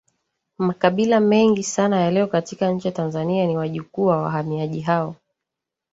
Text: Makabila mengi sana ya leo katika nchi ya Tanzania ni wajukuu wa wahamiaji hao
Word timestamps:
Makabila 0.57 1.19
mengi 1.19 1.63
sana 1.63 1.99
ya 2.01 2.11
leo 2.11 2.27
katika 2.27 2.71
nchi 2.71 2.87
ya 2.87 2.91
Tanzania 2.93 3.47
ni 3.47 3.57
wajukuu 3.57 4.05
wa 4.05 4.21
wahamiaji 4.21 4.79
hao 4.81 5.15